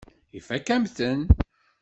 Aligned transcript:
Ifakk-am-ten. 0.37 1.21